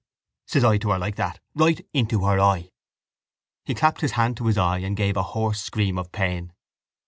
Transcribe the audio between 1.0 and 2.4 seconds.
that, right into her